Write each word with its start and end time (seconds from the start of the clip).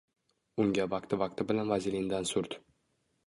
Unga 0.63 0.87
vaqti-vaqti 0.95 1.45
bilan 1.51 1.69
vazelindan 1.73 2.27
surt 2.33 2.57